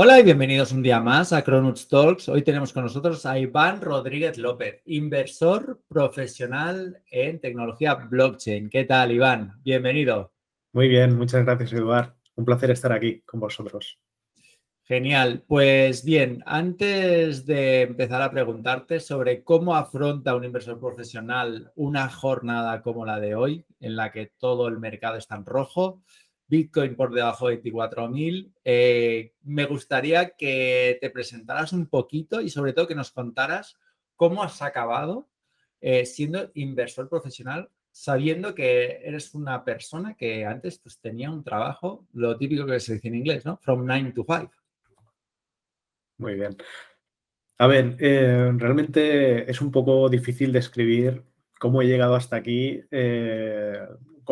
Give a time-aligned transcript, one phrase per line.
[0.00, 2.28] Hola y bienvenidos un día más a Cronuts Talks.
[2.28, 8.70] Hoy tenemos con nosotros a Iván Rodríguez López, inversor profesional en tecnología blockchain.
[8.70, 9.60] ¿Qué tal, Iván?
[9.64, 10.32] Bienvenido.
[10.72, 12.14] Muy bien, muchas gracias, Eduard.
[12.36, 13.98] Un placer estar aquí con vosotros.
[14.84, 15.42] Genial.
[15.48, 22.82] Pues bien, antes de empezar a preguntarte sobre cómo afronta un inversor profesional una jornada
[22.82, 26.04] como la de hoy, en la que todo el mercado está en rojo,
[26.48, 28.52] Bitcoin por debajo de 24.000.
[28.64, 33.78] Eh, me gustaría que te presentaras un poquito y sobre todo que nos contaras
[34.16, 35.28] cómo has acabado
[35.80, 42.06] eh, siendo inversor profesional sabiendo que eres una persona que antes pues, tenía un trabajo,
[42.12, 43.58] lo típico que se dice en inglés, ¿no?
[43.60, 44.52] From 9 to 5.
[46.18, 46.56] Muy bien.
[47.58, 51.24] A ver, eh, realmente es un poco difícil describir
[51.58, 52.84] cómo he llegado hasta aquí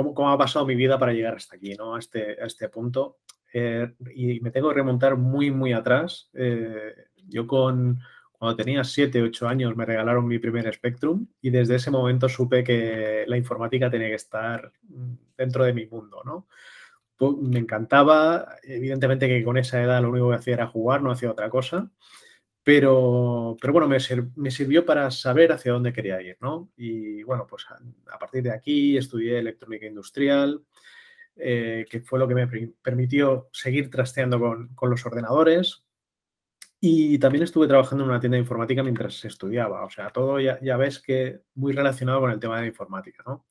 [0.05, 1.95] cómo, ha pasado mi vida para llegar hasta aquí, ¿no?
[1.95, 3.19] A este, a este punto.
[3.53, 6.31] Eh, y me tengo que remontar muy, muy atrás.
[6.35, 6.95] Eh,
[7.29, 7.99] yo con,
[8.33, 12.63] cuando tenía 7, 8 años me regalaron mi primer Spectrum y desde ese momento supe
[12.63, 14.73] que la informática tenía que estar
[15.37, 16.47] dentro de mi mundo, ¿no?
[17.41, 21.31] Me encantaba, evidentemente que con esa edad lo único que hacía era jugar, no hacía
[21.31, 21.91] otra cosa.
[22.67, 23.99] Pero, pero bueno, me,
[24.35, 26.69] me, sirvió para saber hacia dónde quería ir, ¿no?
[26.77, 30.65] Y bueno, pues a, partir de aquí estudié electrónica industrial,
[31.37, 32.49] eh, que fue lo que me
[32.83, 35.85] permitió seguir trasteando con, con, los ordenadores.
[36.81, 39.85] Y también estuve trabajando en una tienda de informática mientras estudiaba.
[39.85, 43.47] O sea, todo ya, ya ves que muy relacionado con el tema de informática, ¿no?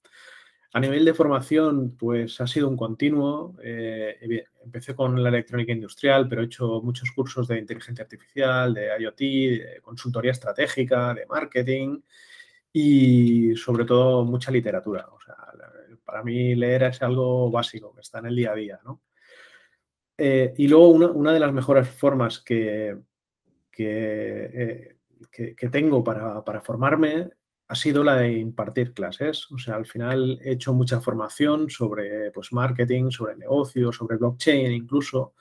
[0.76, 3.56] A nivel de formación, pues ha sido un continuo.
[3.64, 8.90] Eh, empecé con la electrónica industrial, pero he hecho muchos cursos de inteligencia artificial, de
[9.00, 12.02] IoT, de consultoría estratégica, de marketing
[12.74, 15.08] y sobre todo mucha literatura.
[16.04, 18.80] Para mí leer es algo básico, que está en el día a día.
[20.18, 22.98] Eh, y luego una, de las mejores formas que,
[23.72, 24.98] que,
[25.32, 27.30] eh, tengo para, para formarme
[27.68, 29.52] ha sido la de impartir clases.
[29.52, 34.72] O sea, al final he hecho mucha formación sobre pues, marketing, sobre negocios, sobre blockchain
[34.72, 35.34] incluso.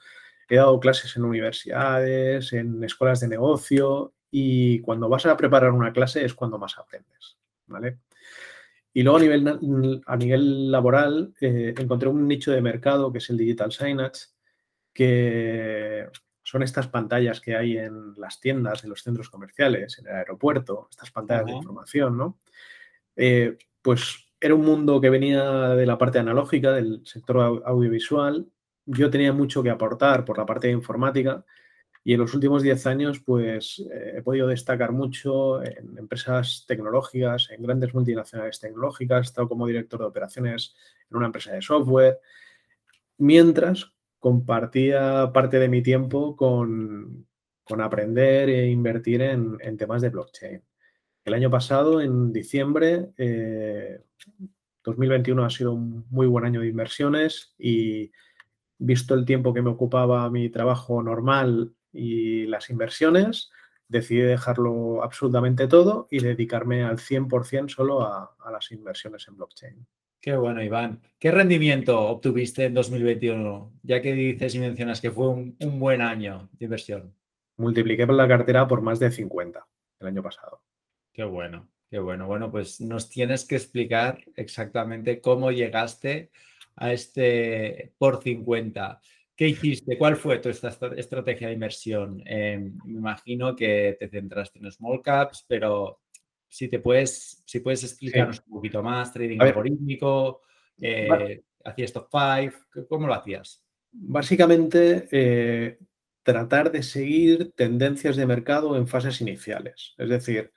[0.47, 5.93] He dado clases en universidades, en escuelas de negocio y cuando vas a preparar una
[5.93, 7.37] clase es cuando más aprendes.
[7.67, 7.99] ¿vale?
[8.93, 13.29] Y luego a nivel, a nivel laboral eh, encontré un nicho de mercado que es
[13.29, 14.27] el digital signage,
[14.93, 16.07] que
[16.55, 20.87] son estas pantallas que hay en las tiendas, en los centros comerciales, en el aeropuerto,
[20.89, 22.39] estas pantallas de información, ¿no?
[23.17, 28.47] Eh, pues era un mundo que venía de la parte analógica, del sector audiovisual.
[28.85, 31.43] Yo tenía mucho que aportar por la parte de informática
[32.05, 37.49] y en los últimos 10 años pues eh, he podido destacar mucho en empresas tecnológicas,
[37.51, 40.73] en grandes multinacionales tecnológicas, he estado como director de operaciones
[41.11, 42.21] en una empresa de software,
[43.17, 43.91] mientras
[44.25, 47.27] compartía parte de mi tiempo con,
[47.77, 50.63] aprender e invertir en, temas de blockchain.
[51.23, 53.11] El año pasado, en diciembre,
[54.83, 58.11] 2021 eh, ha sido un muy buen año de inversiones y
[58.79, 63.51] visto el tiempo que me ocupaba mi trabajo normal y las inversiones,
[63.87, 69.87] decidí dejarlo absolutamente todo y dedicarme al 100% solo a las inversiones en blockchain.
[70.25, 71.03] Qué bueno, Iván.
[71.19, 73.73] ¿Qué rendimiento obtuviste en 2021?
[73.83, 77.13] Ya que dices y mencionas que fue un, buen año de inversión.
[77.57, 79.63] Multipliqué la cartera por más de 50
[79.99, 80.63] el año pasado.
[81.13, 82.25] Qué bueno, qué bueno.
[82.25, 86.31] Bueno, pues nos tienes que explicar exactamente cómo llegaste
[86.75, 88.99] a este por 50.
[89.35, 89.95] ¿Qué hiciste?
[89.95, 92.23] ¿Cuál fue tu estrategia de inversión?
[92.25, 95.99] Em, me imagino que te centraste en small caps, pero
[96.55, 100.43] si te puedes, si puedes explicarnos un poquito más, trading algorítmico,
[100.79, 103.61] eh, hacías top 5, ¿cómo lo hacías?
[103.91, 105.77] Básicamente, eh,
[106.23, 109.95] tratar de seguir tendencias de mercado en fases iniciales.
[109.97, 110.53] Es decir,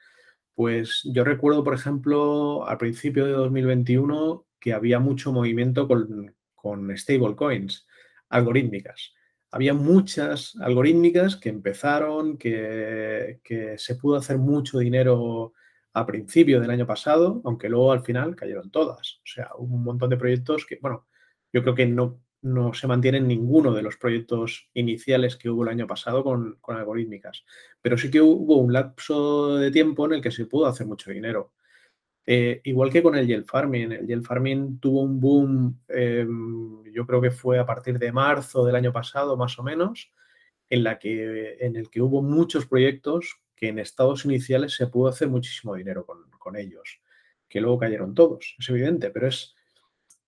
[0.54, 6.96] pues yo recuerdo, por ejemplo, al principio de 2021 que había mucho movimiento con, con
[6.96, 7.88] stablecoins
[8.28, 9.14] algorítmicas.
[9.50, 15.54] Había muchas algorítmicas que empezaron, que, que se pudo hacer mucho dinero
[15.98, 19.20] a principio del año pasado, aunque luego al final cayeron todas.
[19.24, 21.06] O sea, hubo un montón de proyectos que, bueno,
[21.52, 25.70] yo creo que no, no se mantienen ninguno de los proyectos iniciales que hubo el
[25.70, 27.44] año pasado con, algorítmicas.
[27.82, 31.10] Pero sí que hubo un lapso de tiempo en el que se pudo hacer mucho
[31.10, 31.52] dinero.
[32.26, 33.92] Eh, igual que con el Yield Farming.
[33.92, 38.64] El Yield Farming tuvo un boom, em, yo creo que fue a partir de marzo
[38.64, 40.12] del año pasado, más o menos,
[40.68, 45.08] en, la que, en el que hubo muchos proyectos que en estados iniciales se pudo
[45.08, 47.02] hacer muchísimo dinero con, ellos,
[47.46, 49.54] que luego cayeron todos, es evidente, pero es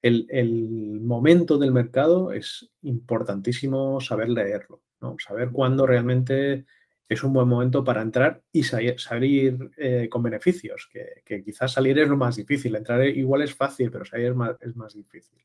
[0.03, 4.83] el, momento del mercado es importantísimo saber leerlo.
[5.19, 6.67] Saber cuándo realmente
[7.09, 12.09] es un buen momento para entrar y salir, eh, con beneficios, que, quizás salir es
[12.09, 15.39] lo más difícil, entrar igual es fácil, pero salir es más, difícil.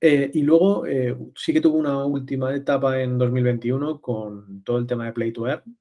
[0.00, 4.86] Eh, y luego eh, sí que tuvo una última etapa en 2021 con todo el
[4.86, 5.76] tema de Play to Earn,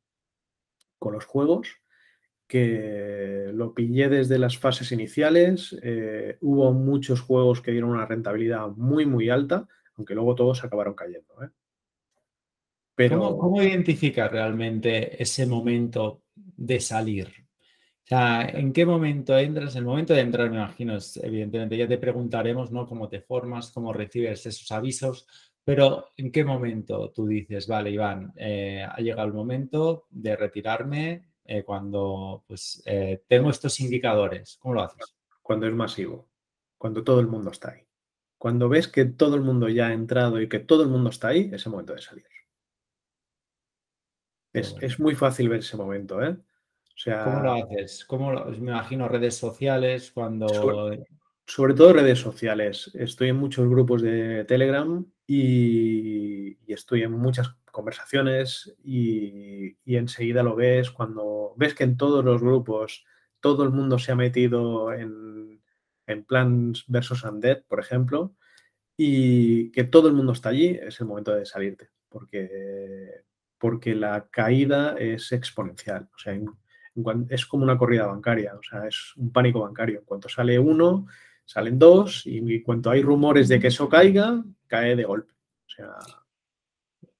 [1.03, 1.67] con los juegos,
[2.47, 5.75] que lo pillé desde las fases iniciales.
[6.41, 11.35] hubo muchos juegos que dieron una rentabilidad muy, muy alta, aunque luego todos acabaron cayendo.
[12.95, 13.38] Pero...
[13.38, 17.27] ¿Cómo, identificas realmente ese momento de salir?
[17.27, 19.75] O sea, ¿en qué momento entras?
[19.75, 22.85] El momento de entrar, me imagino, es, evidentemente, ya te preguntaremos, ¿no?
[22.85, 25.25] Cómo te formas, cómo recibes esos avisos,
[25.63, 31.30] pero ¿en qué momento tú dices, vale, Iván, eh, ha llegado el momento de retirarme
[31.45, 34.57] eh, cuando pues, eh, tengo estos indicadores?
[34.60, 35.15] ¿Cómo lo haces?
[35.42, 36.27] Cuando es masivo,
[36.77, 37.88] cuando todo el mundo está ahí.
[38.38, 41.30] Cuando ves que todo el mundo ya ha entrado y que todo el mundo está
[41.30, 42.25] ahí, es el momento de salir.
[44.51, 46.30] Es, muy fácil ver ese momento, ¿eh?
[46.30, 48.06] O sea, ¿Cómo lo haces?
[48.06, 50.48] ¿Cómo me imagino redes sociales cuando...
[50.50, 51.07] Sobre,
[51.45, 52.91] todo redes sociales.
[52.93, 60.91] Estoy en muchos grupos de Telegram y, estoy en muchas conversaciones y, enseguida lo ves
[60.91, 63.05] cuando ves que en todos los grupos
[63.39, 65.61] todo el mundo se ha metido en,
[66.07, 68.35] en Plants versus Undead, por ejemplo,
[68.97, 73.23] y que todo el mundo está allí, es el momento de salirte, porque
[73.63, 76.09] porque la caída es exponencial.
[76.13, 76.37] O sea,
[77.29, 79.99] es como una corrida bancaria, o sea, es un pánico bancario.
[79.99, 81.07] En cuanto sale uno,
[81.45, 85.33] salen dos, y en cuanto hay rumores de que eso caiga, cae de golpe.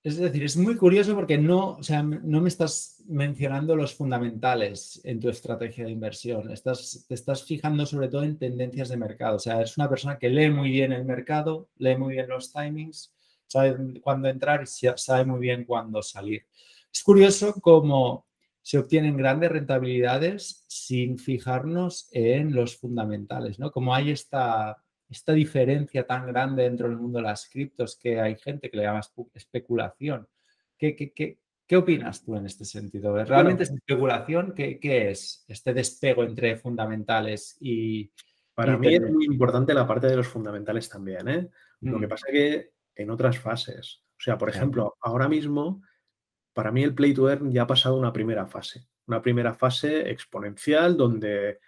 [0.04, 5.20] Es decir, es muy curioso porque no, sea, no me estás mencionando los fundamentales en
[5.20, 6.52] tu estrategia de inversión.
[6.52, 9.38] Estás, te estás fijando sobre todo en tendencias de mercado.
[9.38, 12.52] O sea, eres una persona que lee muy bien el mercado, lee muy bien los
[12.52, 13.14] timings
[13.54, 16.46] sabe cuándo entrar y sabe muy bien cuándo salir.
[16.92, 18.26] Es curioso cómo
[18.64, 23.72] se obtienen grandes rentabilidades sin fijarnos en los fundamentales, ¿no?
[23.72, 28.38] Como hay esta, esta diferencia tan grande dentro del mundo de las criptos que hay
[28.38, 29.02] gente que le llama
[29.34, 30.28] especulación.
[30.78, 31.14] ¿Qué, qué,
[31.68, 33.14] qué, opinas tú en este sentido?
[33.26, 34.54] ¿Realmente es especulación?
[34.56, 38.12] ¿Qué, es este despego entre fundamentales y...
[38.56, 41.28] Para mí es muy importante la parte de los fundamentales también.
[41.28, 41.50] ¿eh?
[41.82, 42.10] Lo que mm.
[42.10, 44.04] pasa es que en otras fases.
[44.12, 45.82] O sea, por ejemplo, ahora mismo,
[46.54, 48.88] para mí el Play to Earn ya ha pasado una primera fase.
[49.08, 51.60] Una primera fase exponencial donde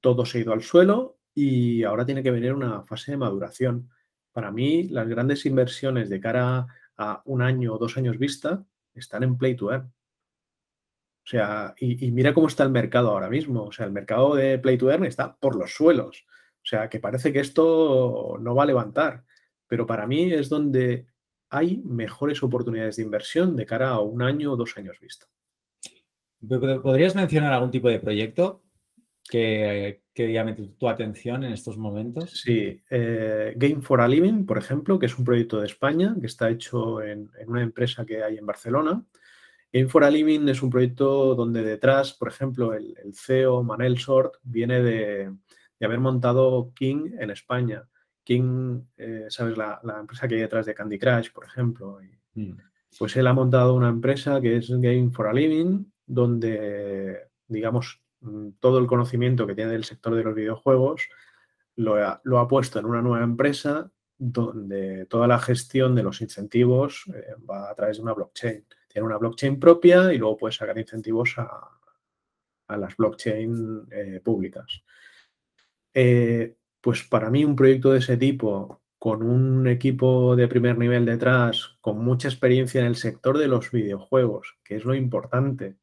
[0.00, 3.90] todo se ha ido al suelo y ahora tiene que venir una fase de maduración.
[4.32, 8.64] Para mí, las grandes inversiones de cara a un año o dos años vista
[8.94, 9.86] están en Play to Earn.
[9.86, 13.64] O sea, y, mira cómo está el mercado ahora mismo.
[13.64, 16.24] O sea, el mercado de Play to Earn está por los suelos.
[16.28, 19.24] O sea, que parece que esto no va a levantar
[19.66, 21.06] pero para mí es donde
[21.54, 25.26] hay mejores oportunidades de inversión de cara a un año o dos años vista.
[26.82, 28.64] ¿Podrías mencionar algún tipo de proyecto
[29.30, 32.40] que, que llame tu, atención en estos momentos?
[32.40, 36.26] Sí, eh, Game for a Living, por ejemplo, que es un proyecto de España que
[36.26, 39.04] está hecho en, una empresa que hay en Barcelona.
[39.72, 44.38] Game for a Living es un proyecto donde detrás, por ejemplo, el, CEO Manel Sort
[44.42, 45.32] viene de,
[45.78, 47.88] de haber montado King en España
[48.24, 49.56] King, eh, ¿sabes?
[49.56, 51.98] La, empresa que hay detrás de Candy Crush, por ejemplo.
[52.34, 52.52] Mm.
[52.98, 58.50] Pues él ha montado una empresa que es Game for a Living, donde, digamos, mm,
[58.60, 61.08] todo el conocimiento que tiene del sector de los videojuegos
[61.76, 67.34] lo ha, puesto en una nueva empresa donde toda la gestión de los incentivos eh,
[67.48, 68.64] va a través de una blockchain.
[68.88, 71.70] Tiene una blockchain propia y luego puede sacar incentivos a,
[72.76, 74.82] las blockchain eh, públicas.
[76.84, 81.78] Pues para mí un proyecto de ese tipo, con un equipo de primer nivel detrás,
[81.80, 85.78] con mucha experiencia en el sector de los videojuegos, que es lo importante,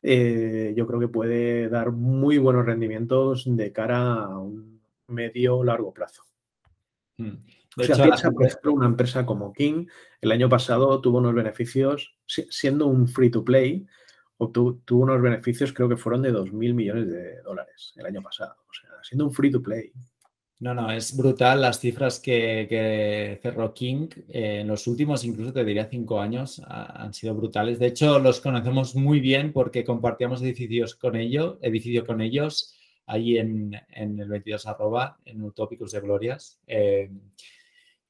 [0.00, 5.92] eh, yo creo que puede dar muy buenos rendimientos de cara a un medio largo
[5.92, 6.22] plazo.
[7.18, 7.34] Mm.
[7.76, 9.88] o sea, piensa, por ejemplo, una empresa como King,
[10.22, 13.86] el año pasado tuvo unos beneficios, siendo un free to play,
[14.54, 18.56] tuvo unos beneficios, creo que fueron de 2.000 millones de dólares el año pasado.
[18.70, 19.92] O sea, siendo un free to play.
[20.60, 25.64] No, no, es brutal las cifras que, cerró King eh, en los últimos, incluso te
[25.64, 27.78] diría cinco años, han sido brutales.
[27.78, 32.74] De hecho, los conocemos muy bien porque compartíamos edificios con ellos, edificio con ellos,
[33.06, 36.58] ahí en, el 22 arroba, en Utópicos de Glorias.
[36.66, 37.08] Eh,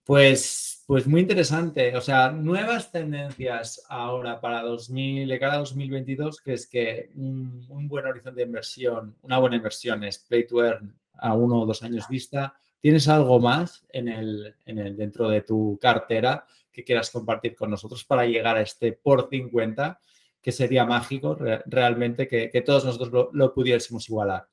[0.09, 1.95] pues, pues muy interesante.
[1.95, 7.87] O sea, nuevas tendencias ahora para 2000, de cara a 2022, que es que un,
[7.88, 11.83] buen horizonte de inversión, una buena inversión es play to earn a uno o dos
[11.83, 12.55] años vista.
[12.81, 17.69] ¿Tienes algo más en el, en el, dentro de tu cartera que quieras compartir con
[17.69, 20.00] nosotros para llegar a este por 50
[20.41, 21.37] que sería mágico
[21.67, 24.49] realmente que, todos nosotros lo, pudiésemos igualar?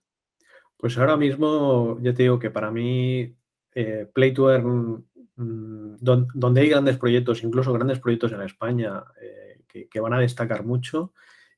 [0.75, 3.33] Pues ahora mismo yo te digo que para mí
[3.73, 9.87] eh, Play to Earn, mm, donde hay grandes proyectos, incluso grandes proyectos en España eh,
[9.89, 11.13] que, van a destacar mucho,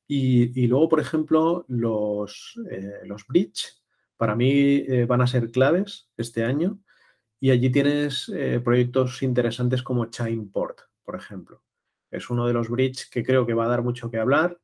[0.10, 3.76] y, luego, por ejemplo, los, eh, los bridge,
[4.16, 6.80] para mí eh, van a ser claves este año.
[7.40, 8.32] Y allí tienes
[8.64, 11.62] proyectos interesantes como Chainport, por ejemplo.
[12.10, 14.60] Es uno de los bridge que creo que va a dar mucho que hablar.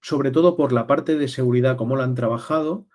[0.00, 2.86] sobre todo por la parte de seguridad, cómo lo han trabajado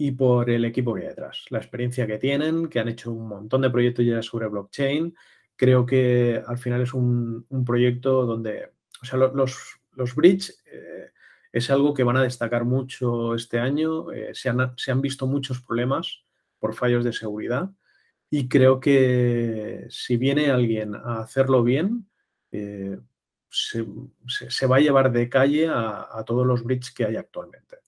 [0.00, 3.26] y por el equipo que hay detrás, la experiencia que tienen, que han hecho un
[3.28, 5.12] montón de proyectos ya sobre blockchain.
[5.56, 8.70] Creo que al final es un, proyecto donde,
[9.02, 11.10] o sea, los, los bridge eh,
[11.52, 14.12] es algo que van a destacar mucho este año.
[14.12, 16.22] Eh, se, han, visto muchos problemas
[16.60, 17.68] por fallos de seguridad
[18.30, 22.08] y creo que si viene alguien a hacerlo bien,
[22.52, 23.00] eh,
[23.50, 27.78] se, va a llevar de calle a, a todos los bridges que hay actualmente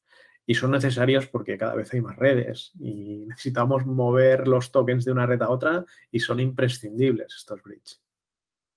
[0.50, 5.12] y son necesarios porque cada vez hay más redes y necesitamos mover los tokens de
[5.12, 8.02] una red a otra y son imprescindibles estos bridges.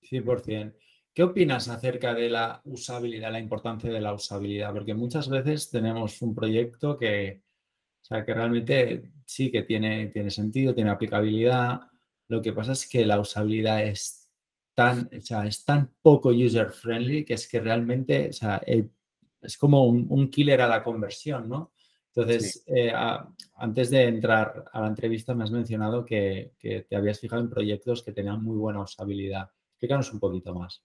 [0.08, 0.72] 100%.
[1.12, 4.72] ¿Qué opinas acerca de la usabilidad, la importancia de la usabilidad?
[4.72, 7.42] Porque muchas veces tenemos un proyecto que,
[8.02, 11.80] o sea, que realmente sí que tiene, tiene sentido, tiene aplicabilidad.
[12.28, 14.30] Lo que pasa es que la usabilidad es
[14.74, 18.62] tan, o sea, es tan poco user friendly que es que realmente o sea,
[19.44, 21.72] es como un, killer a la conversión, ¿no?
[22.14, 22.92] Entonces, eh,
[23.56, 28.02] antes de entrar a la entrevista me has mencionado que, te habías fijado en proyectos
[28.02, 29.50] que tenían muy buena usabilidad.
[29.72, 30.84] Explícanos un poquito más.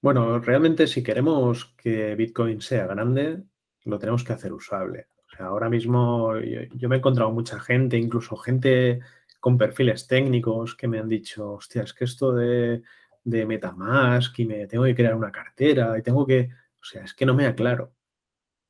[0.00, 3.44] Bueno, realmente si queremos que Bitcoin sea grande,
[3.84, 5.06] lo tenemos que hacer usable.
[5.32, 9.00] O sea, ahora mismo yo, me he encontrado mucha gente, incluso gente
[9.40, 12.82] con perfiles técnicos que me han dicho, hostia, es que esto de,
[13.22, 16.50] de Metamask y me tengo que crear una cartera y tengo que
[16.84, 17.94] o sea, es que no me aclaro.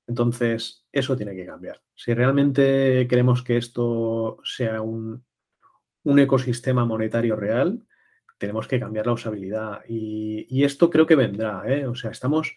[0.07, 1.83] Entonces, eso tiene que cambiar.
[1.97, 5.25] Si realmente queremos que esto sea un,
[6.05, 7.85] ecosistema monetario real,
[8.39, 9.81] tenemos que cambiar la usabilidad.
[9.89, 11.65] Y, esto creo que vendrá.
[11.67, 11.89] ¿eh?
[11.89, 12.55] O sea, estamos,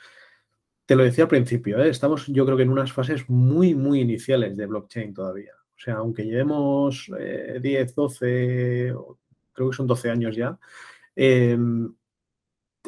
[0.86, 1.90] te lo decía al principio, ¿eh?
[1.90, 5.54] estamos yo creo que en unas fases muy, muy iniciales de blockchain todavía.
[5.76, 7.10] O sea, aunque llevemos
[7.62, 8.94] 10, 12,
[9.54, 10.60] creo que son 12 años ya,
[11.16, 11.96] em,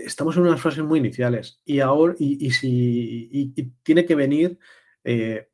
[0.05, 3.53] estamos en unas fases muy iniciales y ahora y, si
[3.83, 4.59] tiene que venir
[5.03, 5.49] eh,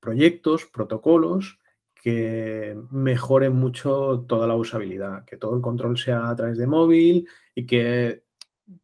[0.00, 1.58] proyectos, protocolos
[1.94, 7.28] que mejoren mucho toda la usabilidad, que todo el control sea a través de móvil
[7.54, 8.24] y que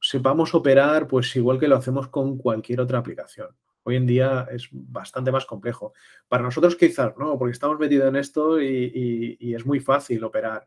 [0.01, 3.49] sepamos operar pues igual que lo hacemos con cualquier otra aplicación.
[3.85, 5.93] Hoy en día es bastante más complejo.
[6.29, 10.67] Para nosotros quizás no, porque estamos metidos en esto y es muy fácil operar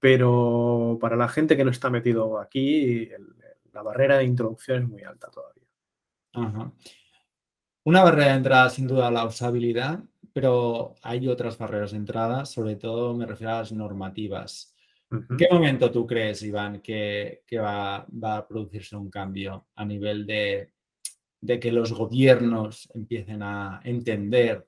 [0.00, 3.08] pero para la gente que no está metido aquí,
[3.72, 6.72] la barrera de introducción es muy alta todavía.
[7.84, 10.00] Una barrera de entrada, sin duda, la usabilidad,
[10.32, 14.74] pero hay otras barreras de entrada, sobre todo me refiero a las normativas.
[15.10, 20.74] ¿En qué momento tú crees, Iván, que, va, a producirse un cambio a nivel de,
[21.40, 24.66] de que los gobiernos empiecen a entender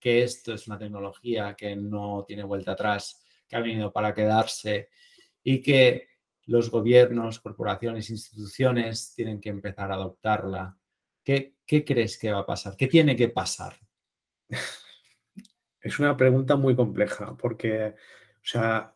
[0.00, 4.88] que esto es una tecnología que no tiene vuelta atrás que ha venido para quedarse
[5.42, 6.08] y que
[6.46, 10.78] los gobiernos, corporaciones, instituciones tienen que empezar a adoptarla.
[11.22, 12.76] ¿Qué, crees que va a pasar?
[12.76, 13.76] ¿Qué tiene que pasar?
[15.80, 18.94] Es una pregunta muy compleja porque, o sea,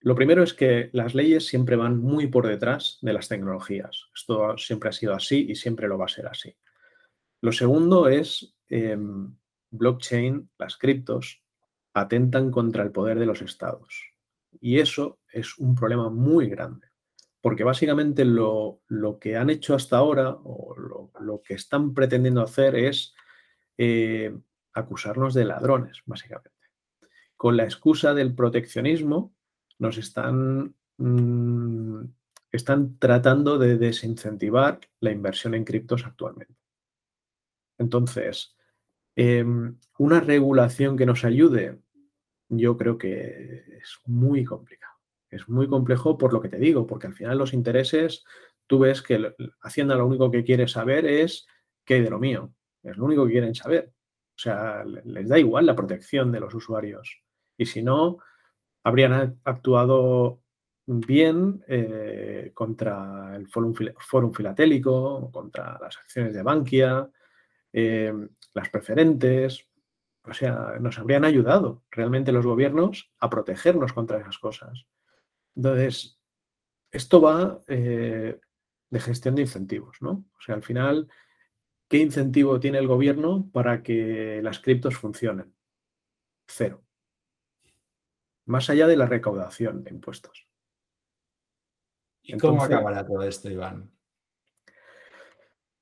[0.00, 4.06] lo primero es que las leyes siempre van muy por detrás de las tecnologías.
[4.14, 6.54] Esto siempre ha sido así y siempre lo va a ser así.
[7.40, 9.36] Lo segundo es em,
[9.70, 11.42] blockchain, las criptos,
[11.94, 14.12] atentan contra el poder de los estados.
[14.60, 16.88] Y eso es un problema muy grande,
[17.40, 18.80] porque básicamente lo,
[19.20, 20.74] que han hecho hasta ahora o
[21.20, 23.14] lo, que están pretendiendo hacer es
[23.76, 24.36] eh,
[24.72, 26.50] acusarnos de ladrones, básicamente.
[27.36, 29.34] Con la excusa del proteccionismo,
[29.78, 32.04] nos están, mm,
[32.50, 36.56] están tratando de desincentivar la inversión en criptos actualmente.
[37.78, 38.57] Entonces,
[39.18, 41.78] em, una regulación que nos ayude
[42.48, 44.94] yo creo que es muy complicado.
[45.30, 48.24] Es muy complejo por lo que te digo, porque al final los intereses,
[48.66, 51.46] tú ves que Hacienda lo único que quiere saber es
[51.84, 52.54] qué hay de lo mío.
[52.82, 53.92] Es lo único que quieren saber.
[54.36, 57.20] O sea, les da igual la protección de los usuarios.
[57.56, 58.18] Y si no,
[58.84, 60.40] habrían actuado
[60.86, 67.10] bien eh, contra el Fórum, Filatélico, contra las acciones de Bankia,
[67.78, 68.12] eh,
[68.54, 69.68] las preferentes,
[70.24, 74.86] o sea, nos habrían ayudado realmente los gobiernos a protegernos contra esas cosas.
[75.54, 76.20] Entonces,
[76.90, 78.40] esto va eh,
[78.90, 80.10] de gestión de incentivos, ¿no?
[80.10, 81.08] O sea, al final,
[81.88, 85.54] ¿qué incentivo tiene el gobierno para que las criptos funcionen?
[86.46, 86.82] Cero.
[88.46, 90.48] Más allá de la recaudación de impuestos.
[92.22, 93.90] ¿Y cómo acabará todo esto, Iván?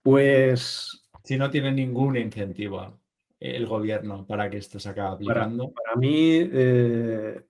[0.02, 1.05] Pues...
[1.26, 3.00] Si no tiene ningún incentivo
[3.40, 5.72] el gobierno para que esto se acabe aplicando.
[5.72, 7.44] Para, mí, eh,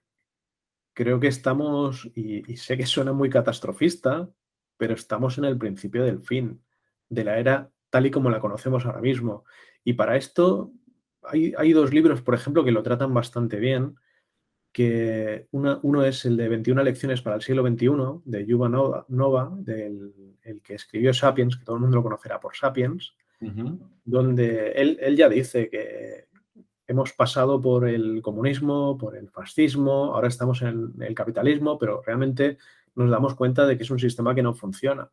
[0.94, 4.30] creo que estamos, y, sé que suena muy catastrofista,
[4.78, 6.64] pero estamos en el principio del fin
[7.10, 9.44] de la era tal y como la conocemos ahora mismo.
[9.84, 10.72] Y para esto
[11.22, 13.96] hay, hay dos libros, por ejemplo, que lo tratan bastante bien
[14.72, 18.72] que uno es el de 21 lecciones para el siglo XXI, de Yuval
[19.08, 23.14] Nova, del el que escribió Sapiens, que todo el mundo lo conocerá por Sapiens,
[24.04, 26.28] donde él, ya dice que
[26.86, 32.58] hemos pasado por el comunismo, por el fascismo, ahora estamos en el capitalismo, pero realmente
[32.94, 35.10] nos damos cuenta de que es un sistema que no funciona.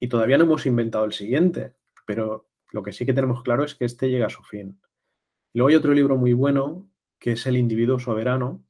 [0.00, 1.74] Y todavía no hemos inventado el siguiente,
[2.06, 4.80] pero lo que sí que tenemos claro es que este llega a su fin.
[5.54, 6.88] Luego hay otro libro muy bueno
[7.18, 8.64] que es El individuo soberano.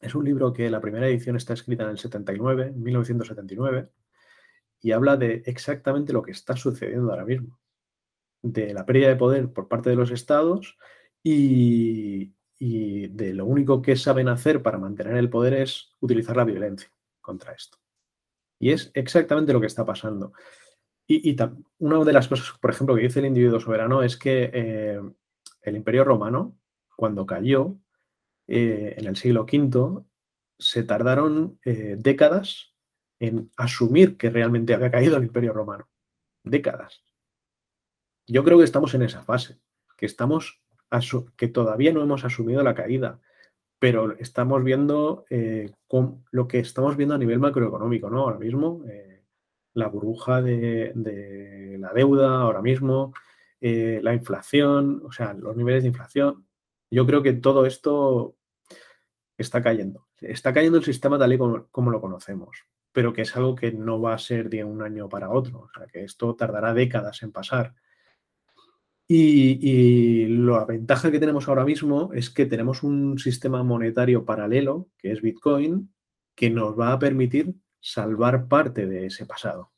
[0.00, 3.88] Es un libro que la primera edición está escrita en el 79, 1979,
[4.82, 7.58] y habla de exactamente lo que está sucediendo ahora mismo,
[8.42, 10.76] de la pérdida de poder por parte de los estados
[11.22, 16.92] y, de lo único que saben hacer para mantener el poder es utilizar la violencia
[17.20, 17.78] contra esto.
[18.60, 20.32] Y es exactamente lo que está pasando.
[21.06, 21.36] Y,
[21.78, 25.00] una de las cosas, por ejemplo, que dice el individuo soberano es que eh,
[25.62, 26.56] el imperio romano
[26.96, 27.76] cuando cayó
[28.46, 30.04] eh, en el siglo V,
[30.58, 32.71] se tardaron eh, décadas
[33.22, 35.88] en asumir que realmente había caído el Imperio Romano.
[36.42, 37.04] Décadas.
[38.26, 39.60] Yo creo que estamos en esa fase,
[39.96, 40.60] que estamos
[41.38, 43.20] que todavía no hemos asumido la caída,
[43.78, 45.70] pero estamos viendo eh,
[46.30, 48.24] lo que estamos viendo a nivel macroeconómico, ¿no?
[48.24, 48.82] Ahora mismo,
[49.72, 53.14] la burbuja de, de, la deuda, ahora mismo,
[53.60, 56.44] la inflación, o sea, los niveles de inflación,
[56.90, 58.36] yo creo que todo esto
[59.38, 60.08] está cayendo.
[60.20, 64.00] Está cayendo el sistema tal y como, lo conocemos, pero que es algo que no
[64.00, 65.60] va a ser de un año para otro.
[65.60, 67.74] O sea, que esto tardará décadas en pasar.
[69.08, 75.12] Y, la ventaja que tenemos ahora mismo es que tenemos un sistema monetario paralelo, que
[75.12, 75.92] es Bitcoin,
[76.34, 79.70] que nos va a permitir salvar parte de ese pasado.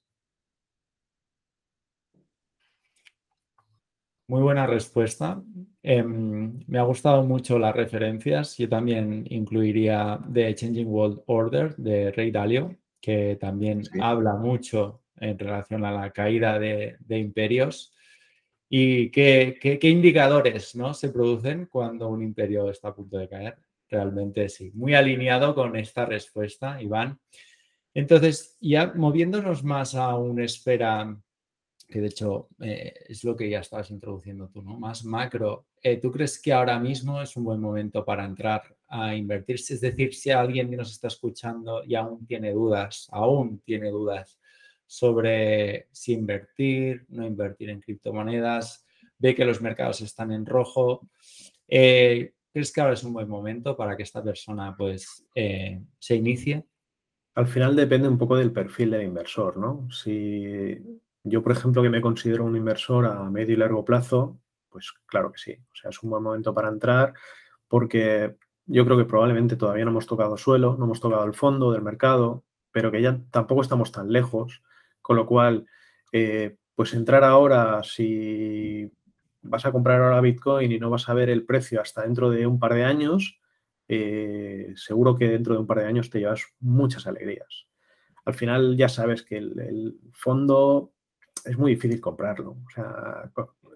[4.28, 5.42] Muy buena respuesta.
[5.82, 8.56] Em, me ha gustado mucho las referencias.
[8.56, 12.74] Yo también incluiría The Changing World Order de Rey Dalio,
[13.04, 17.92] que también habla mucho en relación a la caída de, imperios
[18.66, 20.94] y qué, qué, indicadores ¿no?
[20.94, 23.58] se producen cuando un imperio está a punto de caer.
[23.90, 27.20] Realmente sí, muy alineado con esta respuesta, Iván.
[27.92, 31.14] Entonces, ya moviéndonos más a una esfera
[31.86, 34.78] que de hecho eh, es lo que ya estabas introduciendo tú, ¿no?
[34.78, 35.66] Más macro.
[35.82, 38.62] Eh, ¿Tú crees que ahora mismo es un buen momento para entrar
[38.94, 39.56] a invertir?
[39.56, 44.38] Es decir, si alguien nos está escuchando y aún tiene dudas, aún tiene dudas
[44.86, 48.86] sobre si invertir, no invertir en criptomonedas,
[49.18, 51.08] ve que los mercados están en rojo,
[51.66, 55.26] eh, ¿crees que ahora es un buen momento para que esta persona pues
[55.98, 56.64] se inicie?
[57.34, 59.90] Al final depende un poco del perfil del inversor, ¿no?
[59.90, 60.78] Si
[61.24, 65.32] yo, por ejemplo, que me considero un inversor a medio y largo plazo, pues claro
[65.32, 65.52] que sí.
[65.52, 67.12] O sea, es un buen momento para entrar
[67.66, 71.72] porque yo creo que probablemente todavía no hemos tocado suelo, no hemos tocado el fondo
[71.72, 74.62] del mercado, pero que ya tampoco estamos tan lejos,
[75.02, 75.66] con lo cual,
[76.12, 78.90] eh, pues entrar ahora, si
[79.42, 82.46] vas a comprar ahora Bitcoin y no vas a ver el precio hasta dentro de
[82.46, 83.40] un par de años,
[83.86, 87.66] eh, seguro que dentro de un par de años te llevas muchas alegrías.
[88.24, 90.94] Al final ya sabes que el fondo
[91.44, 92.56] es muy difícil comprarlo.
[92.66, 93.30] O sea,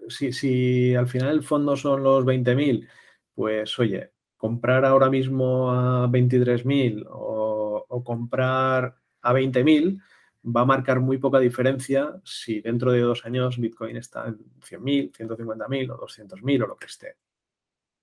[0.09, 2.87] si, al final el fondo son los 20.000,
[3.33, 10.01] pues oye, comprar ahora mismo a 23.000 o, o comprar a 20.000
[10.45, 15.11] va a marcar muy poca diferencia si dentro de dos años Bitcoin está en 100.000,
[15.11, 17.17] 150.000 o 200.000 o lo que esté.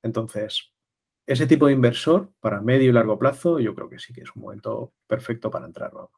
[0.03, 0.73] Entonces,
[1.27, 4.37] ese tipo de inversor para medio y largo plazo, yo creo que sí que es
[4.37, 6.13] un momento perfecto para entrar, vamos.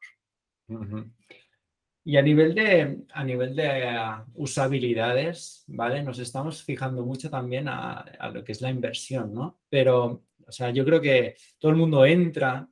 [2.03, 3.97] Y a nivel de, a nivel de eh,
[4.35, 6.01] usabilidades, ¿vale?
[6.01, 9.59] Nos estamos fijando mucho también a, lo que es la inversión, ¿no?
[9.69, 12.67] Pero, o sea, yo creo que todo el mundo entra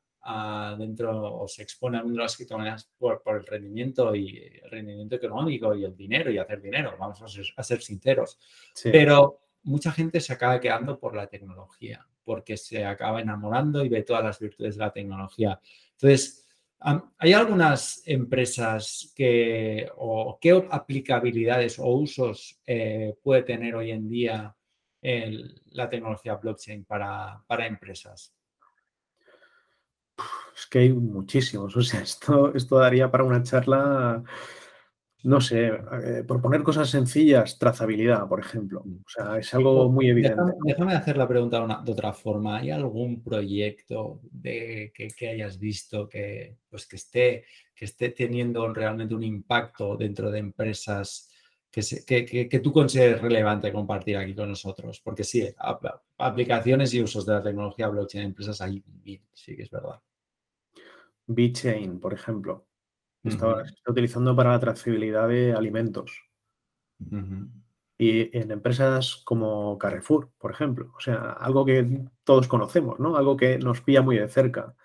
[0.78, 4.70] dentro o se expone al mundo de las criptomonedas por, por, el rendimiento y el
[4.70, 8.38] rendimiento económico y el dinero y hacer dinero, vamos a ser, sinceros.
[8.84, 14.04] Pero mucha gente se acaba quedando por la tecnología, porque se acaba enamorando y ve
[14.04, 15.62] todas las virtudes de la tecnología.
[15.94, 16.47] Entonces,
[16.80, 24.54] ¿hay algunas empresas que, o qué aplicabilidades o usos eh, puede tener hoy en día
[25.02, 28.34] la tecnología blockchain para, para empresas?
[30.56, 31.76] Es que hay muchísimos.
[31.78, 34.24] O sea, esto, esto daría para una charla
[35.28, 38.82] no sé, eh, por poner cosas sencillas, trazabilidad, por ejemplo.
[38.86, 38.96] Mm.
[38.96, 40.42] O sea, es algo muy evidente.
[40.64, 42.60] Déjame, hacer la pregunta de otra forma.
[42.60, 49.16] ¿Hay algún proyecto de, que, hayas visto que, pues que, esté, que esté teniendo realmente
[49.16, 51.30] un impacto dentro de empresas
[51.70, 55.02] que, que, tú consideres relevante compartir aquí con nosotros?
[55.04, 55.46] Porque sí,
[56.20, 58.82] aplicaciones y usos de la tecnología blockchain en empresas hay,
[59.34, 60.00] sí que es verdad.
[61.26, 62.67] BitChain, por ejemplo.
[63.28, 66.24] Está, utilizando para la trazabilidad de alimentos.
[68.00, 70.92] Y en empresas como Carrefour, por ejemplo.
[70.96, 73.18] O sea, algo que todos conocemos, ¿no?
[73.18, 74.76] Algo que nos pilla muy de cerca.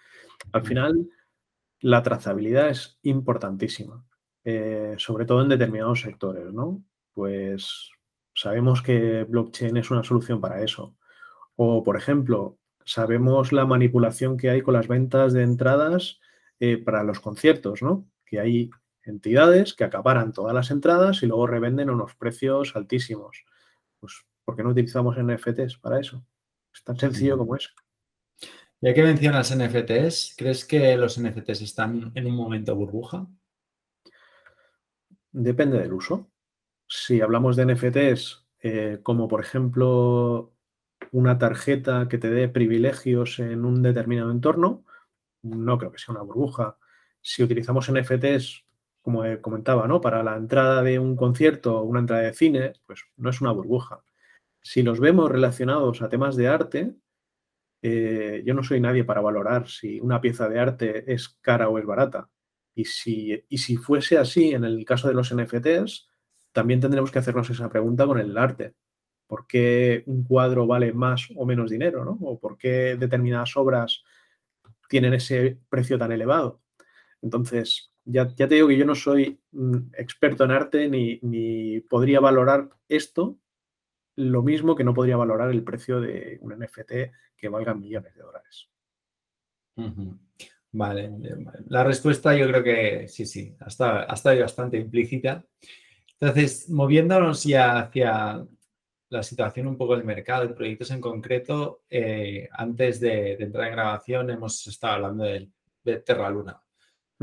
[0.52, 1.08] Al final,
[1.80, 4.04] la trazabilidad es importantísima,
[4.44, 6.82] eh, sobre todo en determinados sectores, ¿no?
[7.12, 7.90] Pues
[8.34, 10.96] sabemos que blockchain es una solución para eso.
[11.56, 16.20] O, por ejemplo, sabemos la manipulación que hay con las ventas de entradas
[16.60, 18.08] eh, para los conciertos, ¿no?
[18.32, 18.70] Que hay
[19.02, 23.44] entidades que acaparan todas las entradas y luego revenden a unos precios altísimos.
[24.00, 26.24] Pues, ¿por qué no utilizamos NFTs para eso?
[26.72, 27.68] Es tan sencillo como eso.
[28.80, 33.26] Ya que mencionas NFTs, ¿crees que los NFTs están en un momento burbuja?
[35.30, 36.30] Depende del uso.
[36.88, 40.54] Si hablamos de NFTs, eh, como por ejemplo
[41.10, 44.86] una tarjeta que te dé privilegios en un determinado entorno,
[45.42, 46.78] no creo que sea una burbuja
[47.22, 48.64] si utilizamos NFTs,
[49.00, 50.00] como comentaba, ¿no?
[50.00, 53.52] Para la entrada de un concierto o una entrada de cine, pues no es una
[53.52, 54.02] burbuja.
[54.62, 56.94] Si los vemos relacionados a temas de arte,
[57.82, 61.78] eh, yo no soy nadie para valorar si una pieza de arte es cara o
[61.78, 62.30] es barata.
[62.74, 66.08] Y si, y si fuese así en el caso de los NFTs,
[66.52, 68.74] también tendremos que hacernos esa pregunta con el arte.
[69.26, 72.04] ¿Por qué un cuadro vale más o menos dinero?
[72.04, 72.18] ¿no?
[72.22, 74.04] ¿O por qué determinadas obras
[74.88, 76.61] tienen ese precio tan elevado?
[77.22, 82.68] Entonces, ya, te digo que yo no soy mm, experto en arte ni, podría valorar
[82.88, 83.38] esto
[84.16, 86.92] lo mismo que no podría valorar el precio de un NFT
[87.36, 88.68] que valga millones de dólares.
[90.72, 91.10] Vale,
[91.68, 95.44] la respuesta yo creo que sí, sí, ha estado, bastante implícita.
[96.20, 98.46] Entonces, moviéndonos ya hacia
[99.08, 103.72] la situación un poco del mercado, de proyectos en concreto, eh, antes de, entrar en
[103.72, 105.48] grabación hemos estado hablando de,
[105.84, 106.62] de Terra Luna.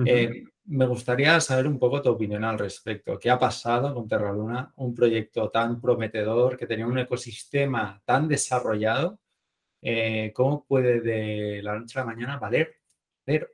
[0.06, 3.18] Eh, me gustaría saber un poco tu opinión al respecto.
[3.18, 4.72] ¿Qué ha pasado con Terra Luna?
[4.78, 9.20] Un proyecto tan prometedor, que tenía un ecosistema tan desarrollado.
[9.82, 12.76] Eh, ¿Cómo puede de la noche a la mañana valer
[13.24, 13.48] Pero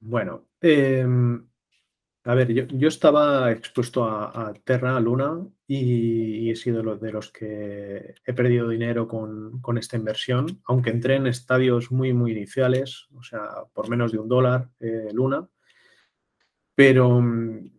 [0.00, 1.48] Bueno, em,
[2.24, 8.14] a ver, yo, estaba expuesto a, Terra, a Luna, y, he sido de los que
[8.24, 13.64] he perdido dinero con, esta inversión, aunque entré en estadios muy, muy iniciales, o sea,
[13.72, 15.48] por menos de un dólar eh, Luna.
[16.76, 17.70] Pero mm,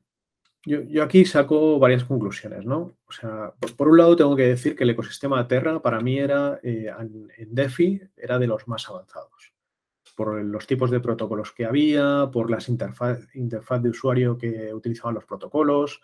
[0.65, 2.97] yo, aquí saco varias conclusiones, ¿no?
[3.05, 6.59] O sea, por, un lado tengo que decir que el ecosistema Terra para mí era,
[6.63, 6.87] eh,
[7.37, 9.52] en DeFi, era de los más avanzados
[10.15, 15.25] por los tipos de protocolos que había, por las interfaz, de usuario que utilizaban los
[15.25, 16.01] protocolos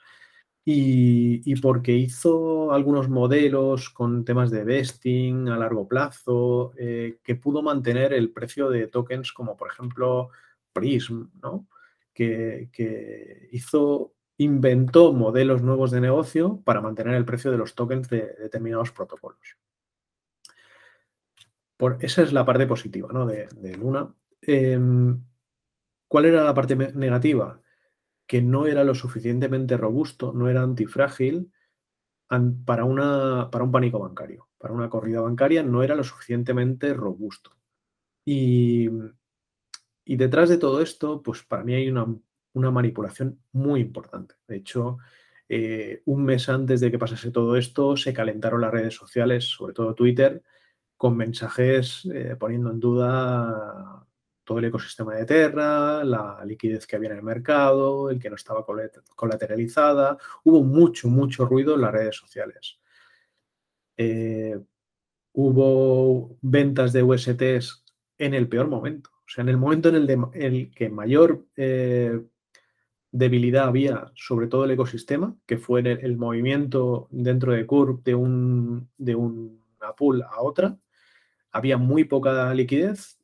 [0.66, 7.62] y, porque hizo algunos modelos con temas de vesting a largo plazo eh, que pudo
[7.62, 10.30] mantener el precio de tokens como por ejemplo
[10.74, 11.68] Prism, ¿no?
[12.14, 18.10] que, que hizo inventó modelos nuevos de negocio para mantener el precio de los tokens
[18.10, 19.58] de determinados protocolos
[22.00, 23.26] esa es la parte positiva ¿no?
[23.26, 24.14] de, Luna.
[24.42, 25.24] Em,
[26.08, 27.62] ¿Cuál era la parte negativa?
[28.28, 31.52] Que no era lo suficientemente robusto, no era antifrágil
[32.66, 34.50] para, una, para un pánico bancario.
[34.58, 37.52] Para una corrida bancaria no era lo suficientemente robusto.
[38.26, 38.90] Y,
[40.06, 42.06] detrás de todo esto, pues para mí hay una,
[42.54, 44.36] manipulación muy importante.
[44.48, 44.98] De hecho,
[45.48, 49.74] eh, un mes antes de que pasase todo esto, se calentaron las redes sociales, sobre
[49.74, 50.44] todo Twitter,
[51.00, 54.06] con mensajes eh, poniendo en duda
[54.44, 58.36] todo el ecosistema de Terra, la liquidez que había en el mercado, el que no
[58.36, 58.66] estaba
[59.16, 60.18] colateralizada.
[60.44, 62.80] Hubo mucho, mucho ruido en las redes sociales.
[63.96, 64.60] Eh,
[65.32, 67.86] hubo ventas de USTs
[68.18, 69.10] en el peor momento.
[69.20, 69.96] O sea, en el momento en
[70.34, 72.20] el, que mayor eh,
[73.10, 78.90] debilidad había sobre todo el ecosistema, que fue el, movimiento dentro de Curve de, un,
[78.98, 80.78] de una pool a otra.
[81.52, 83.20] Había muy poca liquidez.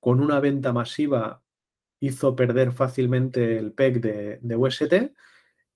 [0.00, 1.42] Con una venta masiva
[2.00, 5.12] hizo perder fácilmente el PEC de, UST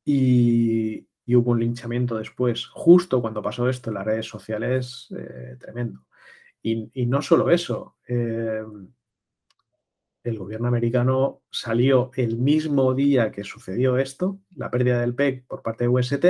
[0.05, 6.07] y, hubo un linchamiento después, justo cuando pasó esto en las redes sociales, eh, tremendo.
[6.62, 8.62] Y, no solo eso, eh,
[10.25, 15.62] el gobierno americano salió el mismo día que sucedió esto, la pérdida del PEC por
[15.62, 16.25] parte de UST,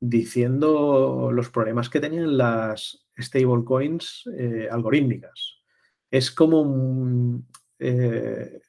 [0.00, 5.62] diciendo los problemas que tenían las stablecoins eh, algorítmicas.
[6.10, 7.42] Es como
[7.78, 8.60] eh,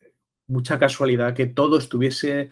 [0.48, 2.50] mucha casualidad que todo estuviese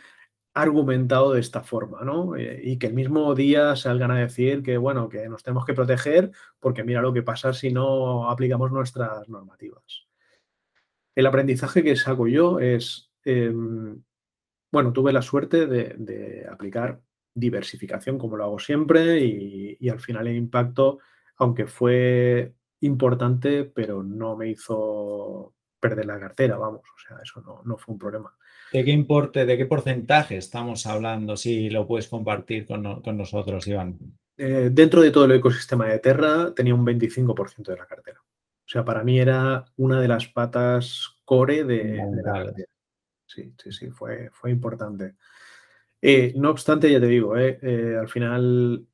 [0.56, 2.38] argumentado de esta forma, ¿no?
[2.38, 5.74] Eh, y que el mismo día salgan a decir que, bueno, que nos tenemos que
[5.74, 6.32] proteger
[6.62, 10.08] porque mira lo que pasa si no aplicamos nuestras normativas.
[11.14, 14.02] El aprendizaje que saco yo es, em,
[14.72, 17.02] bueno, tuve la suerte de, aplicar
[17.34, 21.00] diversificación como lo hago siempre y, al final el impacto,
[21.38, 27.78] aunque fue importante, pero no me hizo perder la cartera, vamos, o sea, eso no,
[27.78, 28.34] fue un problema.
[28.72, 31.38] ¿De qué importe, de qué porcentaje estamos hablando?
[31.38, 33.98] Si lo puedes compartir con, nosotros, Iván.
[34.38, 38.20] Eh, dentro de todo el ecosistema de Terra tenía un 25% de la cartera.
[38.22, 42.52] O sea, para mí era una de las patas core de, la
[43.28, 45.16] Sí, sí, sí, fue, fue importante.
[46.02, 48.88] Eh, no obstante, ya te digo, eh, al final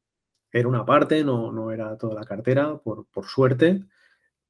[0.51, 3.85] era una parte, no, no era toda la cartera, por, suerte.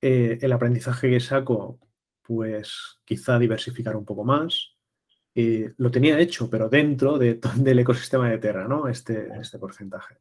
[0.02, 1.80] el aprendizaje que saco,
[2.22, 4.76] pues quizá diversificar un poco más.
[5.36, 8.88] lo tenía hecho, pero dentro de, del ecosistema de Terra, ¿no?
[8.88, 10.18] Este, este porcentaje.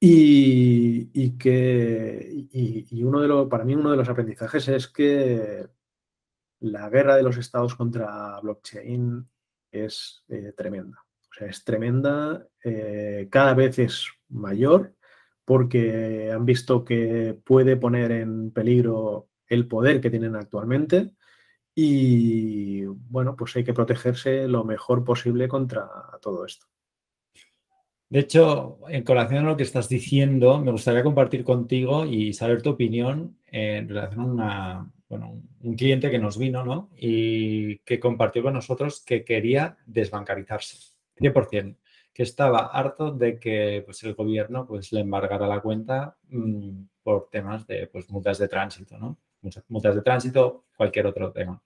[0.00, 5.68] Y, que y, uno de los, para mí uno de los aprendizajes es que
[6.60, 9.28] la guerra de los estados contra blockchain
[9.72, 11.04] es eh, tremenda.
[11.30, 14.94] O sea, es tremenda, eh, cada vez es mayor
[15.44, 21.12] porque han visto que puede poner en peligro el poder que tienen actualmente
[21.74, 25.88] y bueno, pues hay que protegerse lo mejor posible contra
[26.20, 26.66] todo esto.
[28.10, 32.62] De hecho, en colación a lo que estás diciendo, me gustaría compartir contigo y saber
[32.62, 36.90] tu opinión en relación a un cliente que nos vino ¿no?
[36.96, 41.76] y que compartió con nosotros que quería desbancarizarse, 100%,
[42.18, 47.28] que estaba harto de que pues, el gobierno pues, le embargara la cuenta mm, por
[47.30, 49.16] temas de pues, multas de tránsito, ¿no?
[49.68, 51.62] multas de tránsito, cualquier otro tema.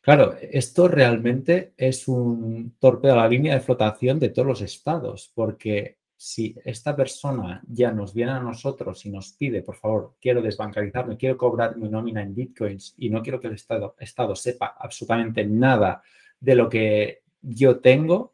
[0.00, 5.30] Claro, esto realmente es un torpedo a la línea de flotación de todos los estados,
[5.34, 10.40] porque si esta persona ya nos viene a nosotros y nos pide, por favor, quiero
[10.40, 14.74] desbancarizarme, quiero cobrar mi nómina en bitcoins y no quiero que el estado, estado sepa
[14.78, 16.02] absolutamente nada
[16.40, 18.32] de lo que yo tengo,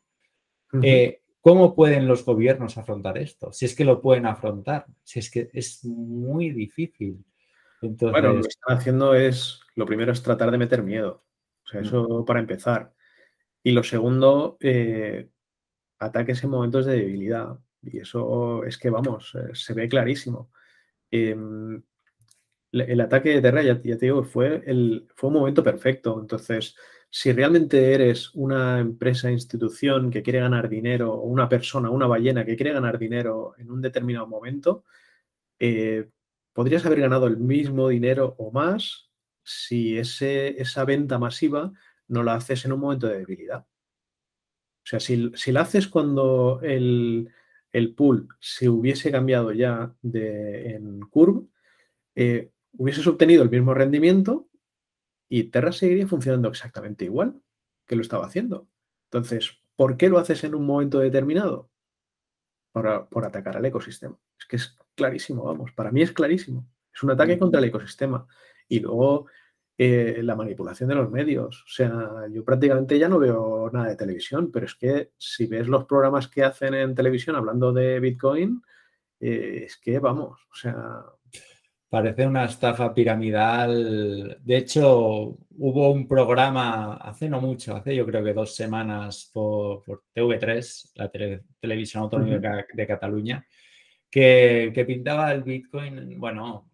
[0.82, 3.52] eh, ¿cómo pueden los gobiernos afrontar esto?
[3.52, 7.24] Si es que lo pueden afrontar, si es que es muy difícil.
[7.80, 11.24] Bueno, lo que están haciendo es, lo primero es tratar de meter miedo.
[11.64, 12.92] O sea, eso para empezar.
[13.62, 15.28] Y lo segundo, eh,
[15.98, 17.58] ataques en momentos de debilidad.
[17.82, 20.50] Y eso es que, vamos, eh, se ve clarísimo.
[21.10, 21.82] Em,
[22.72, 26.18] el ataque de Terra, ya, te digo, fue, el, fue un momento perfecto.
[26.20, 26.76] Entonces,
[27.10, 32.44] si realmente eres una empresa, institución que quiere ganar dinero, o una persona, una ballena
[32.44, 34.84] que quiere ganar dinero en un determinado momento,
[35.58, 36.08] eh,
[36.52, 39.10] podrías haber ganado el mismo dinero o más
[39.42, 41.72] si ese, esa venta masiva
[42.08, 43.60] no la haces en un momento de debilidad.
[43.60, 47.32] O sea, si, la haces cuando el,
[47.96, 51.46] pool se hubiese cambiado ya de, en curve,
[52.14, 54.48] eh, hubieses obtenido el mismo rendimiento
[55.28, 57.40] y Terra seguiría funcionando exactamente igual
[57.86, 58.68] que lo estaba haciendo.
[59.04, 61.70] Entonces, ¿por qué lo haces en un momento determinado?
[62.72, 64.18] Por, por atacar al ecosistema.
[64.38, 66.68] Es que es clarísimo, vamos, para mí es clarísimo.
[66.92, 68.26] Es un ataque contra el ecosistema.
[68.68, 69.26] Y luego
[69.78, 71.62] eh, la manipulación de los medios.
[71.62, 75.68] O sea, yo prácticamente ya no veo nada de televisión, pero es que si ves
[75.68, 78.62] los programas que hacen en televisión hablando de Bitcoin,
[79.20, 81.04] eh, es que vamos, o sea...
[81.88, 84.38] Parece una estafa piramidal.
[84.42, 89.84] De hecho, hubo un programa hace no mucho, hace yo creo que dos semanas por,
[90.14, 91.10] TV3, la
[91.60, 93.46] televisión autonómica de Cataluña,
[94.10, 96.70] que, que, pintaba el Bitcoin, bueno,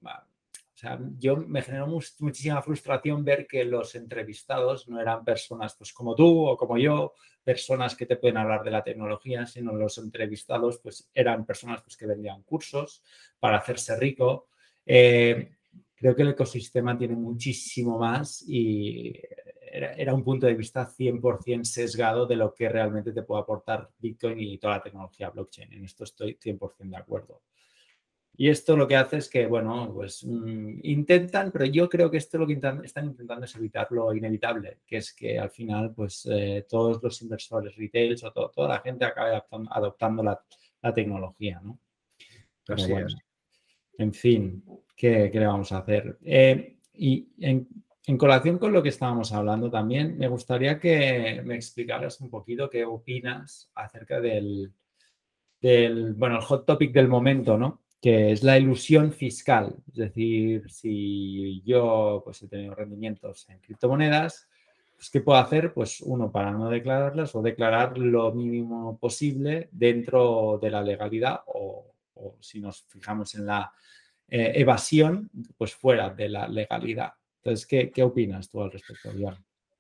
[0.83, 6.15] sea, yo me generó muchísima frustración ver que los entrevistados no eran personas pues, como
[6.17, 10.81] tú o como yo, personas que te pueden hablar de la tecnología, sino los entrevistados
[10.83, 13.03] pues, eran personas pues, que vendían cursos
[13.39, 14.49] para hacerse rico.
[14.85, 15.53] Eh,
[15.95, 19.13] creo que el ecosistema tiene muchísimo más y
[19.73, 24.39] era, un punto de vista 100% sesgado de lo que realmente te puede aportar Bitcoin
[24.39, 25.73] y toda la tecnología blockchain.
[25.73, 27.43] En esto estoy 100% de acuerdo.
[28.37, 32.17] Y esto lo que hace es que, bueno, pues mm, intentan, pero yo creo que
[32.19, 36.27] esto lo que están intentando es evitar lo inevitable, que es que al final, pues
[36.31, 40.43] eh, todos los inversores retails o toda la gente acabe adoptando, la,
[40.95, 41.79] tecnología, ¿no?
[42.69, 43.15] Así es.
[43.99, 44.65] En fin,
[44.97, 46.19] ¿qué, le vamos a hacer?
[46.25, 47.69] Eh, y en,
[48.07, 52.71] en, colación con lo que estábamos hablando también, me gustaría que me explicaras un poquito
[52.71, 54.73] qué opinas acerca del,
[55.61, 57.83] del, bueno, el hot topic del momento, ¿no?
[58.03, 59.77] que es la ilusión fiscal.
[59.87, 64.49] Es decir, si yo pues, he tenido rendimientos en criptomonedas,
[64.97, 65.73] pues, ¿qué puedo hacer?
[65.73, 71.92] Pues uno, para no declararlas o declarar lo mínimo posible dentro de la legalidad o,
[72.41, 73.73] si nos fijamos en la
[74.29, 77.13] eh, evasión, pues fuera de la legalidad.
[77.43, 79.11] Entonces, ¿qué, opinas tú al respecto,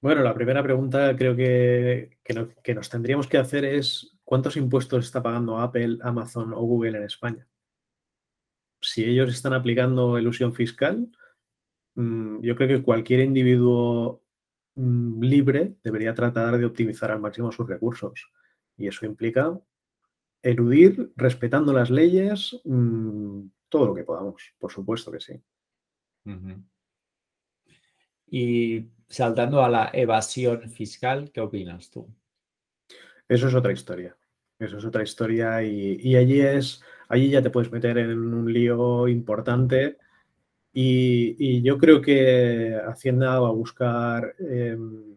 [0.00, 5.22] Bueno, la primera pregunta creo que, que nos tendríamos que hacer es ¿cuántos impuestos está
[5.22, 7.46] pagando Apple, Amazon o Google en España?
[8.82, 11.08] si ellos están aplicando ilusión fiscal,
[11.94, 14.22] mm, yo creo que cualquier individuo
[14.74, 18.30] mm, libre debería tratar de optimizar al máximo sus recursos.
[18.76, 19.58] Y eso implica
[20.42, 25.40] eludir, respetando las leyes, mm, todo lo que podamos, por supuesto que sí.
[28.26, 32.08] Y saltando a la evasión fiscal, ¿qué opinas tú?
[33.28, 34.16] Eso es otra historia.
[34.58, 39.08] Eso es otra historia y, allí es, allí ya te puedes meter en un lío
[39.08, 39.98] importante
[40.72, 45.16] y, yo creo que Hacienda va a buscar, em,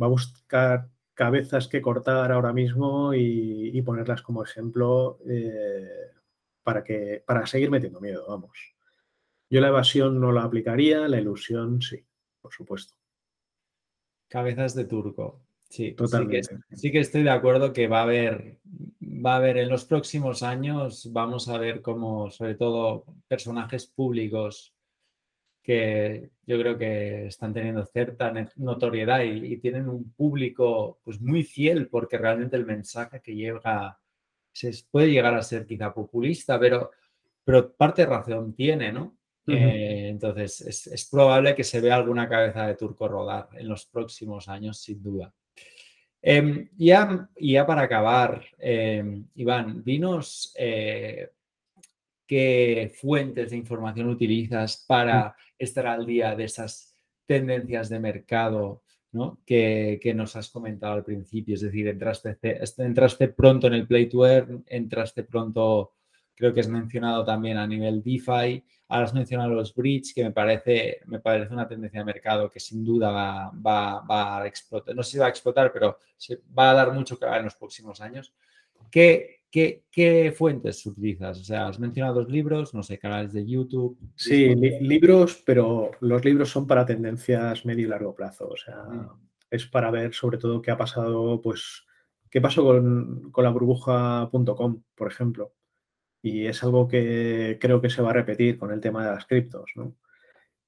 [0.00, 6.10] va a buscar cabezas que cortar ahora mismo y, ponerlas como ejemplo eh,
[6.62, 8.74] para, que, para seguir metiendo miedo, vamos.
[9.48, 12.04] Yo la evasión no la aplicaría, la ilusión sí,
[12.40, 12.94] por supuesto.
[14.28, 15.40] Cabezas de turco.
[15.68, 16.58] Sí, Totalmente.
[16.72, 18.58] Sí que, estoy de acuerdo que va a haber,
[19.02, 24.73] va a haber en los próximos años, vamos a ver cómo, sobre todo, personajes públicos
[25.64, 31.88] que yo creo que están teniendo cierta notoriedad y, tienen un público pues muy fiel
[31.88, 33.98] porque realmente el mensaje que llega
[34.52, 36.90] se puede llegar a ser quizá populista, pero,
[37.42, 39.16] pero parte de razón tiene, ¿no?
[39.46, 43.86] Eh, entonces es, es probable que se vea alguna cabeza de turco rodar en los
[43.86, 45.32] próximos años, sin duda.
[46.26, 51.32] Em, ya, ya, para acabar, em, Iván, dinos eh,
[52.26, 56.94] qué fuentes de información utilizas para estar al día de esas
[57.26, 58.82] tendencias de mercado
[59.46, 61.54] que, nos has comentado al principio.
[61.54, 62.38] Es decir, entraste,
[62.78, 65.92] entraste pronto en el Play to Earn, entraste pronto,
[66.34, 68.62] creo que has mencionado también a nivel DeFi.
[68.88, 72.60] Ahora has mencionado los bridge, que me parece, me parece una tendencia de mercado que
[72.60, 73.50] sin duda va,
[74.00, 74.94] va, a explotar.
[74.94, 77.54] No sé si va a explotar, pero se va a dar mucho que en los
[77.54, 78.32] próximos años.
[78.90, 81.40] ¿Qué, qué, qué fuentes utilizas?
[81.40, 83.96] O sea, has mencionado dos libros, no sé, canales de YouTube.
[84.16, 88.48] Sí, libros, pero los libros son para tendencias medio y largo plazo.
[88.48, 89.10] O sea, mm.
[89.52, 91.86] es para ver sobre todo qué ha pasado, pues,
[92.28, 95.52] qué pasó con, con la burbuja.com, por ejemplo
[96.20, 99.26] y es algo que creo que se va a repetir con el tema de las
[99.26, 99.94] criptos, ¿no?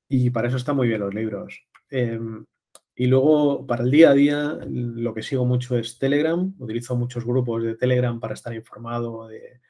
[0.06, 1.66] Y para eso están muy bien los libros.
[1.88, 2.44] Em,
[2.98, 6.54] y luego, para el día a día, lo que sigo mucho es Telegram.
[6.58, 9.60] Utilizo muchos grupos de Telegram para estar informado de,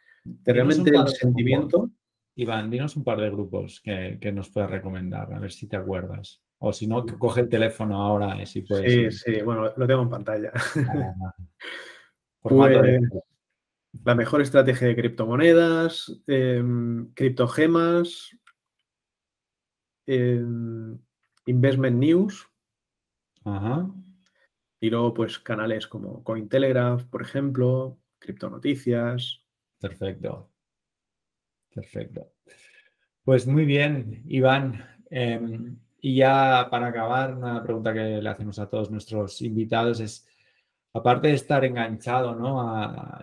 [0.45, 1.91] realmente el sentimiento.
[2.37, 6.41] Iván, dinos un par de grupos que, nos puedes recomendar, a ver si te acuerdas.
[6.59, 9.19] O si no, coge el teléfono ahora y si puedes.
[9.19, 10.53] Sí, sí, bueno, lo tengo en pantalla.
[10.55, 11.35] Ah,
[12.43, 13.01] pues,
[14.05, 18.31] la mejor estrategia de criptomonedas, em, criptogemas,
[20.07, 20.97] em,
[21.47, 22.49] investment news.
[24.81, 29.43] Y luego, pues, canales como Cointelegraph, por ejemplo, criptonoticias.
[29.81, 30.51] Perfecto.
[31.75, 32.33] Perfecto.
[33.25, 34.85] Pues muy bien, Iván.
[35.11, 40.29] Em, y ya para acabar, una pregunta que le hacemos a todos nuestros invitados es,
[40.93, 42.61] aparte de estar enganchado ¿no?
[42.61, 43.23] a,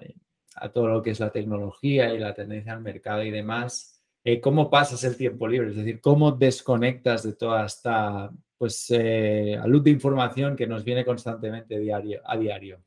[0.55, 4.39] a todo lo que es la tecnología y la tendencia al mercado y demás, eh,
[4.39, 5.69] ¿cómo pasas el tiempo libre?
[5.69, 8.31] Es decir, ¿cómo desconectas de toda esta
[8.63, 12.81] pues, eh, luz de información que nos viene constantemente a diario?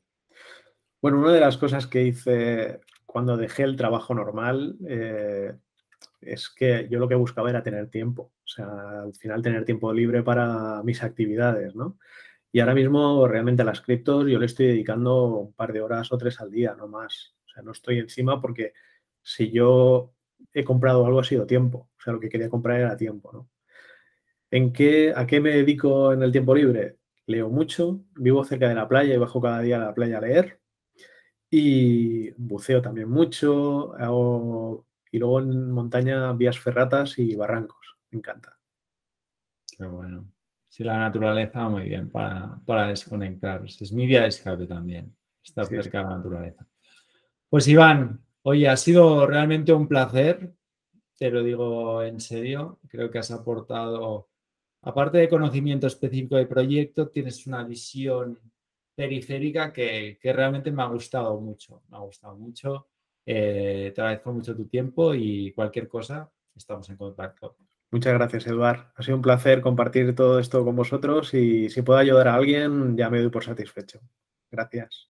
[0.99, 5.53] Bueno, una de las cosas que hice cuando dejé el trabajo normal eh,
[6.19, 9.93] es que yo lo que buscaba era tener tiempo, o sea, al final tener tiempo
[9.93, 11.99] libre para mis actividades, ¿no?
[12.51, 16.11] Y ahora mismo realmente a las criptos yo le estoy dedicando un par de horas
[16.11, 18.73] o tres al día, no más no estoy encima porque
[19.21, 20.15] si yo
[20.53, 21.89] he comprado algo ha sido tiempo.
[21.97, 23.47] O sea, lo que quería comprar era tiempo, ¿no?
[24.49, 26.97] ¿En qué, ¿A qué me dedico en el tiempo libre?
[27.25, 30.21] Leo mucho, vivo cerca de la playa y bajo cada día a la playa a
[30.21, 30.59] leer.
[31.49, 33.93] Y buceo también mucho,
[35.11, 37.97] y luego en montaña vías ferratas y barrancos.
[38.11, 38.57] Me encanta.
[39.77, 40.31] Qué bueno.
[40.69, 43.63] Sí, la naturaleza muy bien para, para desconectar.
[43.65, 46.67] Es mi día de escape también, estar cerca de la naturaleza.
[47.49, 50.53] Pues Iván, oye, ha sido realmente un placer,
[51.17, 52.79] te lo digo en serio.
[52.89, 54.26] Creo que has aportado
[54.87, 58.39] aparte de conocimiento específico del proyecto, tienes una visión
[58.95, 61.83] periférica que, realmente me ha gustado mucho.
[61.89, 62.87] Me ha gustado mucho.
[63.25, 67.57] Eh, te agradezco mucho tu tiempo y cualquier cosa, estamos en contacto.
[67.91, 68.91] Muchas gracias, Eduard.
[68.95, 72.95] Ha sido un placer compartir todo esto con vosotros y si puedo ayudar a alguien,
[72.95, 73.99] ya me doy por satisfecho.
[74.49, 75.05] Gracias.